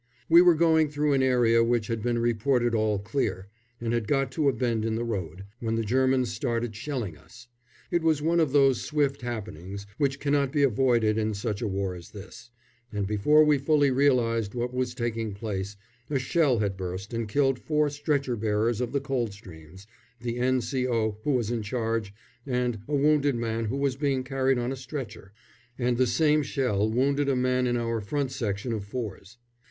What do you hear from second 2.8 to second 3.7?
clear,